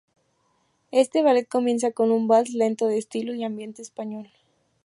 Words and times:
Este 0.89 1.21
ballet 1.21 1.45
comienza 1.47 1.91
con 1.91 2.09
un 2.11 2.27
vals 2.27 2.55
lento 2.55 2.87
de 2.87 2.97
estilo 2.97 3.35
y 3.35 3.43
ambiente 3.43 3.83
español. 3.83 4.31